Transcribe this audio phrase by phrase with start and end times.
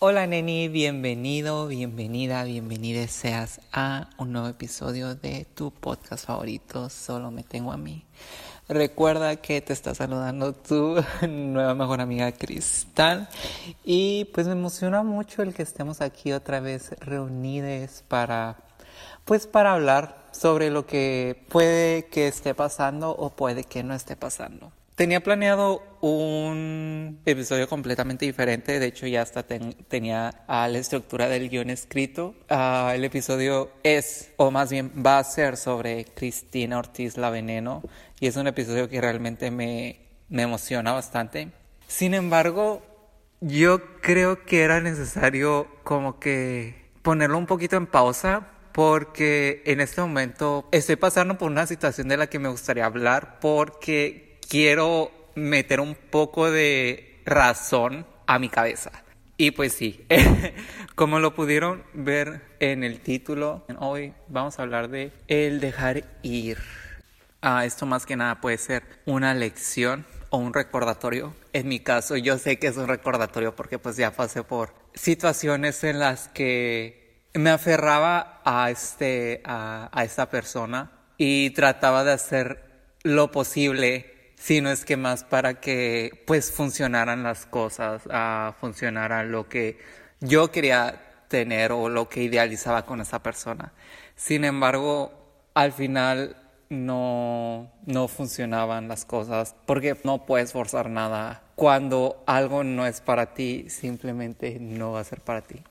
[0.00, 7.32] Hola Neni, bienvenido, bienvenida, bienvenida seas a un nuevo episodio de tu podcast favorito, Solo
[7.32, 8.04] me tengo a mí.
[8.68, 13.28] Recuerda que te está saludando tu nueva mejor amiga Cristal
[13.82, 18.56] y pues me emociona mucho el que estemos aquí otra vez reunidos para
[19.24, 24.14] pues para hablar sobre lo que puede que esté pasando o puede que no esté
[24.14, 24.70] pasando.
[24.98, 31.70] Tenía planeado un episodio completamente diferente, de hecho ya hasta tenía la estructura del guion
[31.70, 32.34] escrito.
[32.48, 37.80] Ah, el episodio es, o más bien va a ser sobre Cristina Ortiz La Veneno
[38.18, 41.52] y es un episodio que realmente me, me emociona bastante.
[41.86, 42.82] Sin embargo,
[43.40, 50.00] yo creo que era necesario como que ponerlo un poquito en pausa porque en este
[50.00, 55.80] momento estoy pasando por una situación de la que me gustaría hablar porque quiero meter
[55.80, 58.90] un poco de razón a mi cabeza.
[59.36, 60.04] Y pues sí,
[60.96, 66.58] como lo pudieron ver en el título, hoy vamos a hablar de el dejar ir.
[67.40, 71.34] Ah, esto más que nada puede ser una lección o un recordatorio.
[71.52, 75.84] En mi caso, yo sé que es un recordatorio porque pues ya pasé por situaciones
[75.84, 82.64] en las que me aferraba a este a, a esta persona y trataba de hacer
[83.04, 89.48] lo posible sino es que más para que pues funcionaran las cosas, uh, funcionara lo
[89.48, 89.78] que
[90.20, 93.72] yo quería tener o lo que idealizaba con esa persona.
[94.14, 95.12] Sin embargo,
[95.54, 96.36] al final
[96.70, 101.42] no, no funcionaban las cosas porque no puedes forzar nada.
[101.56, 105.64] Cuando algo no es para ti, simplemente no va a ser para ti.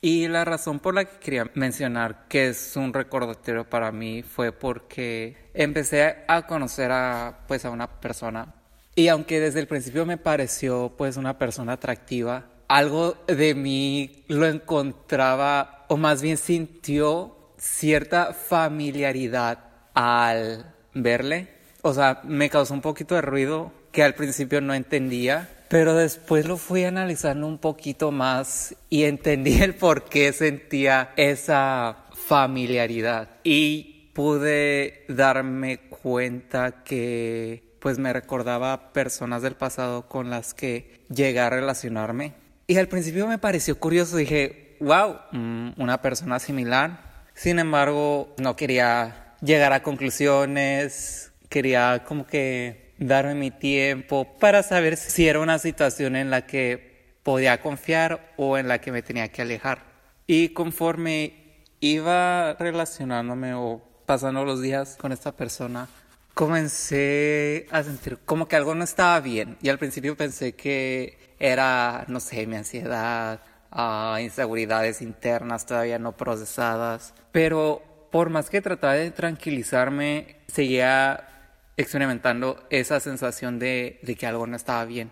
[0.00, 4.52] Y la razón por la que quería mencionar que es un recordatorio para mí fue
[4.52, 8.54] porque empecé a conocer a pues a una persona
[8.98, 14.44] y aunque desde el principio me pareció pues una persona atractiva, algo de mí lo
[14.44, 19.60] encontraba o más bien sintió cierta familiaridad
[19.94, 21.46] al verle.
[21.82, 26.46] O sea, me causó un poquito de ruido que al principio no entendía pero después
[26.46, 33.28] lo fui analizando un poquito más y entendí el por qué sentía esa familiaridad.
[33.44, 41.40] Y pude darme cuenta que pues me recordaba personas del pasado con las que llegué
[41.40, 42.34] a relacionarme.
[42.66, 47.24] Y al principio me pareció curioso, dije, wow, mm, una persona similar.
[47.34, 54.96] Sin embargo, no quería llegar a conclusiones, quería como que darme mi tiempo para saber
[54.96, 59.28] si era una situación en la que podía confiar o en la que me tenía
[59.28, 59.84] que alejar.
[60.26, 65.88] Y conforme iba relacionándome o pasando los días con esta persona,
[66.34, 69.56] comencé a sentir como que algo no estaba bien.
[69.62, 73.40] Y al principio pensé que era, no sé, mi ansiedad,
[73.72, 77.14] uh, inseguridades internas todavía no procesadas.
[77.32, 81.37] Pero por más que trataba de tranquilizarme, seguía
[81.78, 85.10] experimentando esa sensación de, que algo no estaba bien.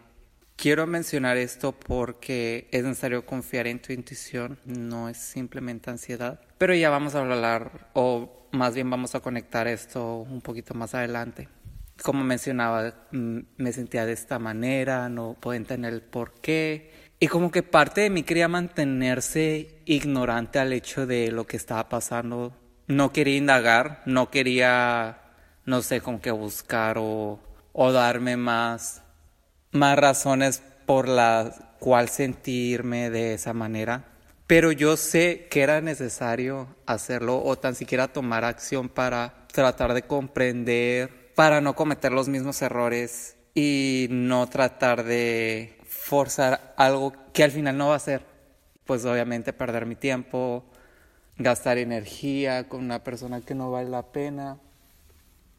[0.57, 6.41] Quiero mencionar esto porque es necesario confiar en tu intuición, no es simplemente ansiedad.
[6.59, 10.95] Pero ya vamos a hablar, o más bien vamos a conectar esto un poquito más
[10.95, 11.49] adelante.
[12.03, 16.91] Como mencionaba, mm, me sentía de esta manera, no puedo entender el por qué.
[17.21, 21.89] Y como que parte de mí quería mantenerse ignorante al hecho de lo que estaba
[21.89, 22.57] pasando.
[22.89, 25.26] No quería indagar, no quería
[25.67, 27.41] no sé con qué buscar o,
[27.73, 29.03] o darme más,
[29.73, 34.05] más razones por las cual sentirme de esa manera.
[34.47, 40.03] Pero yo sé que era necesario hacerlo o tan siquiera tomar acción para tratar de
[40.03, 47.51] comprender, para no cometer los mismos errores y no tratar de forzar algo que al
[47.51, 48.25] final no va a ser.
[48.85, 50.65] Pues obviamente perder mi tiempo,
[51.37, 54.61] gastar energía con una persona que no vale la pena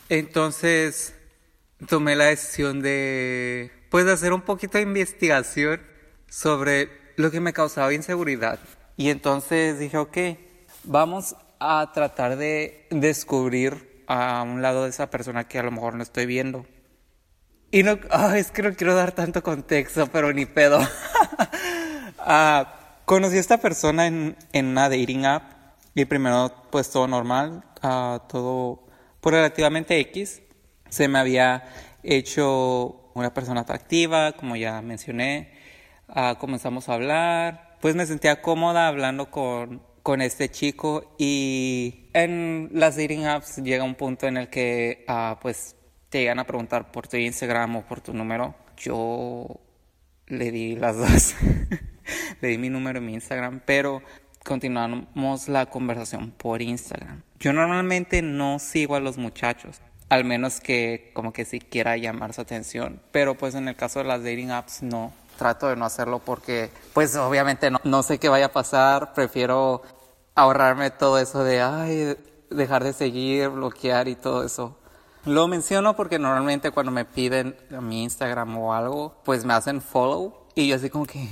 [0.09, 1.13] entonces
[1.87, 5.81] tomé la decisión de pues hacer un poquito de investigación
[6.29, 8.59] sobre lo que me causaba inseguridad.
[8.95, 10.17] Y entonces dije, ok,
[10.83, 15.95] vamos a tratar de descubrir a un lado de esa persona que a lo mejor
[15.95, 16.65] no estoy viendo.
[17.69, 17.99] Y no,
[18.35, 20.79] es que no quiero dar tanto contexto, pero ni pedo.
[22.29, 25.43] Ah, conocí a esta persona en, en, una dating app
[25.95, 28.86] y primero pues todo normal, uh, todo
[29.33, 30.41] relativamente X
[30.89, 31.65] se me había
[32.03, 35.51] hecho una persona atractiva, como ya mencioné.
[36.07, 42.69] Ah, comenzamos a hablar, pues me sentía cómoda hablando con, con este chico y en
[42.71, 45.75] las dating apps llega un punto en el que uh, pues
[46.09, 48.55] te llegan a preguntar por tu Instagram o por tu número.
[48.77, 49.59] Yo
[50.27, 51.35] le di las dos.
[52.41, 54.01] le di mi número en mi Instagram, pero
[54.47, 57.21] continuamos la conversación por Instagram.
[57.39, 62.33] Yo normalmente no sigo a los muchachos, al menos que como que si quiera llamar
[62.33, 65.85] su atención, pero pues en el caso de las dating apps no, trato de no
[65.85, 69.83] hacerlo porque pues obviamente no, no sé qué vaya a pasar, prefiero
[70.33, 72.15] ahorrarme todo eso de, ay,
[72.49, 74.77] dejar de seguir, bloquear y todo eso.
[75.25, 79.81] Lo menciono porque normalmente cuando me piden a mi Instagram o algo, pues me hacen
[79.81, 81.27] follow y yo así como que,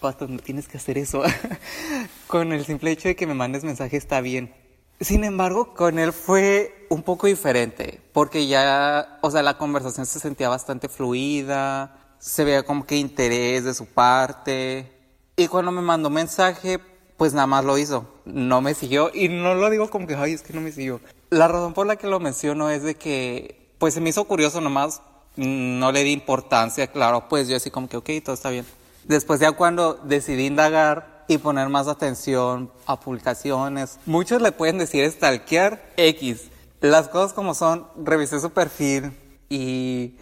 [0.00, 1.24] pato, no tienes que hacer eso.
[2.30, 4.54] con el simple hecho de que me mandes mensaje está bien.
[5.00, 10.20] Sin embargo, con él fue un poco diferente, porque ya, o sea, la conversación se
[10.20, 14.92] sentía bastante fluida, se veía como que interés de su parte.
[15.36, 16.78] Y cuando me mandó mensaje,
[17.16, 18.06] pues nada más lo hizo.
[18.24, 19.10] No me siguió.
[19.12, 21.00] Y no lo digo como que, ay, es que no me siguió.
[21.30, 24.60] La razón por la que lo menciono es de que, pues se me hizo curioso
[24.60, 25.02] nomás.
[25.36, 28.66] No le di importancia, claro, pues yo así como que, ok, todo está bien.
[29.04, 34.00] Después ya cuando decidí indagar, y poner más atención a publicaciones.
[34.04, 36.50] Muchos le pueden decir stalkear X.
[36.80, 39.16] Las cosas como son, revisé su perfil
[39.48, 40.16] y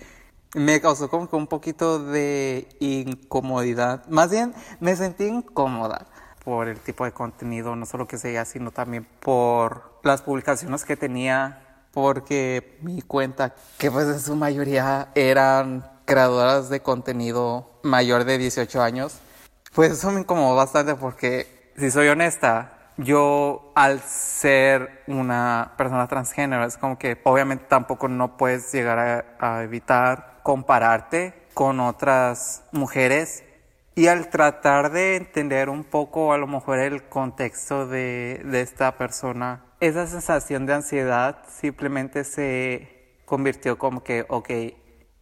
[0.54, 4.06] me causó como un poquito de incomodidad.
[4.08, 6.06] Más bien, me sentí incómoda
[6.44, 10.96] por el tipo de contenido, no solo que seguía, sino también por las publicaciones que
[10.96, 18.36] tenía, porque mi cuenta, que pues en su mayoría eran creadoras de contenido mayor de
[18.36, 19.20] 18 años,
[19.74, 26.64] pues eso me incomodó bastante porque, si soy honesta, yo al ser una persona transgénero,
[26.64, 33.44] es como que obviamente tampoco no puedes llegar a, evitar compararte con otras mujeres.
[33.94, 38.96] Y al tratar de entender un poco a lo mejor el contexto de, de esta
[38.96, 44.50] persona, esa sensación de ansiedad simplemente se convirtió como que, ok,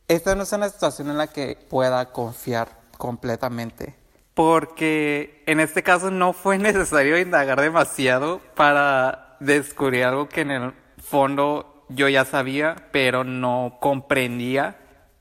[0.08, 4.05] esta no es una situación en la que pueda confiar completamente
[4.36, 10.72] porque en este caso no fue necesario indagar demasiado para descubrir algo que en el
[10.98, 14.76] fondo yo ya sabía, pero no comprendía.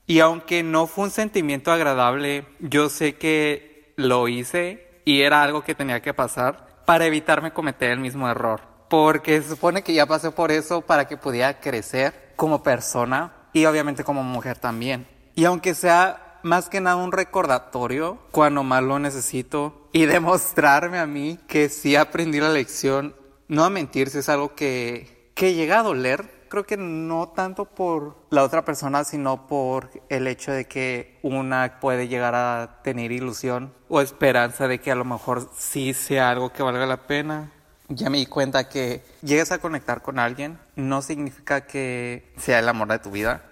[0.06, 5.64] Y aunque no fue un sentimiento agradable, yo sé que lo hice y era algo
[5.64, 8.60] que tenía que pasar para evitarme cometer el mismo error.
[8.90, 13.64] Porque se supone que ya pasé por eso para que pudiera crecer como persona y
[13.64, 15.06] obviamente como mujer también.
[15.34, 21.06] Y aunque sea más que nada un recordatorio cuando más lo necesito y demostrarme a
[21.06, 23.14] mí que sí aprendí la lección.
[23.48, 26.46] No a mentir si es algo que, que llega a doler.
[26.48, 31.80] Creo que no tanto por la otra persona, sino por el hecho de que una
[31.80, 36.52] puede llegar a tener ilusión o esperanza de que a lo mejor sí sea algo
[36.52, 37.50] que valga la pena.
[37.88, 42.68] Ya me di cuenta que llegues a conectar con alguien no significa que sea el
[42.68, 43.42] amor de tu vida.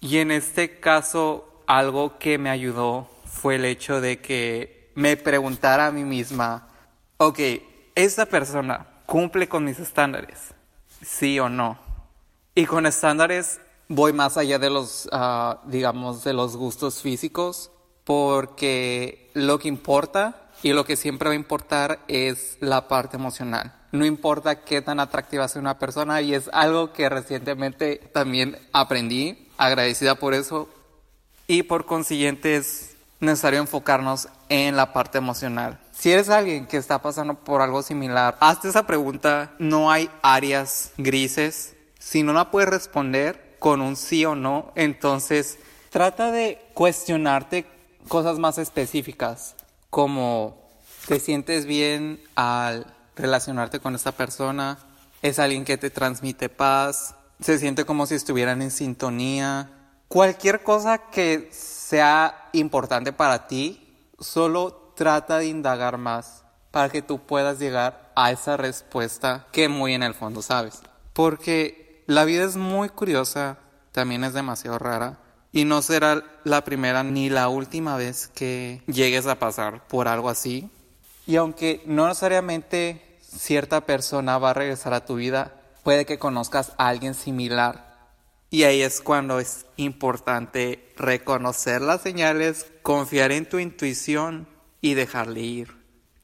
[0.00, 5.86] Y en este caso algo que me ayudó fue el hecho de que me preguntara
[5.86, 6.68] a mí misma,
[7.18, 7.38] ok,
[7.94, 10.54] ¿esta persona cumple con mis estándares?
[11.02, 11.78] ¿Sí o no?
[12.54, 17.70] Y con estándares voy más allá de los, ah, digamos, de los gustos físicos,
[18.04, 23.74] porque lo que importa y lo que siempre va a importar es la parte emocional.
[23.92, 29.48] No importa qué tan atractiva sea una persona y es algo que recientemente también aprendí,
[29.58, 30.68] agradecida por eso,
[31.46, 35.80] y por consiguiente es necesario enfocarnos en la parte emocional.
[35.92, 39.54] Si eres alguien que está pasando por algo similar, hazte esa pregunta.
[39.58, 41.74] No hay áreas grises.
[41.98, 45.58] Si no la puedes responder con un sí o no, entonces
[45.90, 47.66] trata de cuestionarte
[48.08, 49.56] cosas más específicas,
[49.90, 50.62] como
[51.08, 54.78] te sientes bien al relacionarte con esta persona,
[55.22, 59.70] es alguien que te transmite paz, se siente como si estuvieran en sintonía,
[60.08, 67.18] Cualquier cosa que sea importante para ti, solo trata de indagar más para que tú
[67.18, 70.80] puedas llegar a esa respuesta que muy en el fondo sabes.
[71.12, 73.58] Porque la vida es muy curiosa,
[73.92, 75.18] también es demasiado rara
[75.52, 80.28] y no será la primera ni la última vez que llegues a pasar por algo
[80.28, 80.70] así.
[81.26, 86.72] Y aunque no necesariamente cierta persona va a regresar a tu vida, puede que conozcas
[86.78, 87.85] a alguien similar
[88.50, 94.46] y ahí es cuando es importante reconocer las señales, confiar en tu intuición
[94.80, 95.76] y dejarle ir.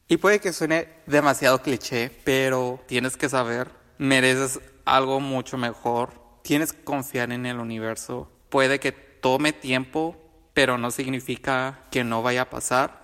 [0.09, 6.13] Y puede que suene demasiado cliché, pero tienes que saber, mereces algo mucho mejor,
[6.43, 8.31] tienes que confiar en el universo.
[8.51, 10.17] Puede que tome tiempo,
[10.55, 13.01] pero no significa que no vaya a pasar.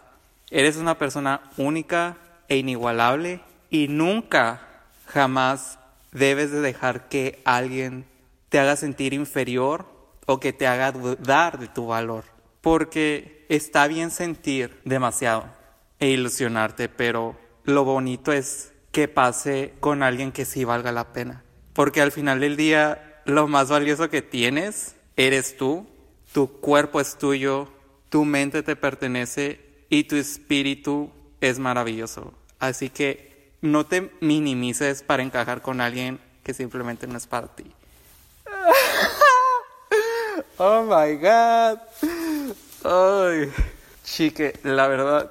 [0.51, 5.79] Eres una persona única e inigualable y nunca, jamás
[6.13, 8.07] debes de dejar que alguien
[8.49, 9.87] te haga sentir inferior
[10.27, 12.25] o que te haga dudar de tu valor.
[12.61, 15.57] Porque está bien sentir demasiado.
[16.01, 21.43] e ilusionarte, pero lo bonito es que pase con alguien que sí valga la pena.
[21.73, 25.89] Porque al final del día, lo más valioso que tienes eres tú,
[26.33, 27.69] tu cuerpo es tuyo,
[28.11, 32.33] tu mente te pertenece y tu espíritu es maravilloso.
[32.59, 37.65] Así que no te minimices para encajar con alguien que simplemente no es para ti.
[40.59, 41.79] Oh my god.
[42.85, 43.53] Ay,
[44.05, 45.31] chique, la verdad.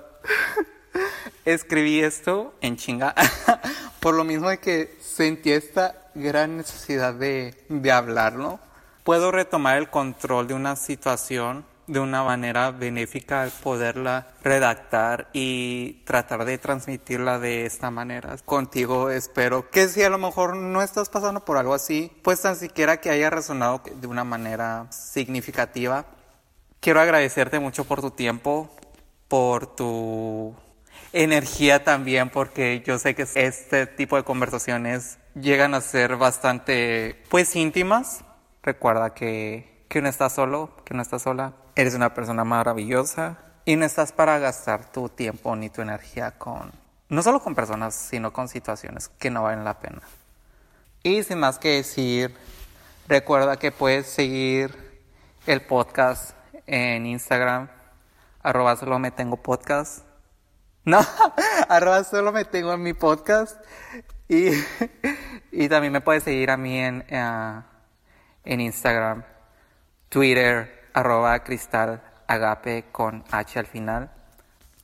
[1.46, 3.14] Escribí esto en chinga.
[4.00, 8.60] Por lo mismo de que sentí esta gran necesidad de, de hablarlo.
[9.04, 16.04] Puedo retomar el control de una situación de una manera benéfica al poderla redactar y
[16.06, 18.36] tratar de transmitirla de esta manera.
[18.46, 22.58] Contigo espero que si a lo mejor no estás pasando por algo así, pues tan
[22.58, 26.06] siquiera que haya resonado de una manera significativa.
[26.82, 28.70] Quiero agradecerte mucho por tu tiempo,
[29.30, 30.54] por tu
[31.14, 37.56] energía también, porque yo sé que este tipo de conversaciones llegan a ser bastante, pues,
[37.56, 38.24] íntimas.
[38.62, 43.76] Recuerda que, que no estás solo, que no estás sola Eres una persona maravillosa y
[43.76, 46.72] no estás para gastar tu tiempo ni tu energía con,
[47.08, 50.02] no solo con personas, sino con situaciones que no valen la pena.
[51.04, 52.36] Y sin más que decir,
[53.08, 54.76] recuerda que puedes seguir
[55.46, 57.70] el podcast en Instagram,
[58.42, 60.04] arroba solo me tengo podcast.
[60.84, 61.06] No,
[61.70, 63.62] arroba solo me tengo en mi podcast.
[64.28, 64.48] Y,
[65.52, 67.62] y también me puedes seguir a mí en, uh,
[68.46, 69.24] en Instagram,
[70.10, 74.10] Twitter, arroba cristal agape con H al final.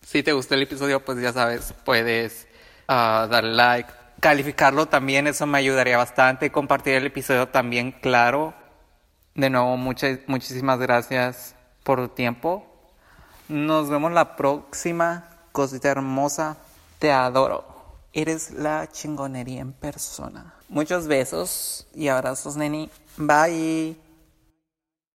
[0.01, 2.47] Si te gustó el episodio, pues ya sabes, puedes
[2.87, 3.89] uh, darle like,
[4.19, 6.51] calificarlo también, eso me ayudaría bastante.
[6.51, 8.53] Compartir el episodio también, claro.
[9.33, 12.67] De nuevo, muchísimas gracias por tu tiempo.
[13.49, 16.57] Nos vemos la próxima, cosita hermosa.
[16.99, 17.65] Te adoro.
[18.13, 20.53] Eres la chingonería en persona.
[20.69, 22.91] Muchos besos y abrazos, neni.
[23.17, 24.02] Bye.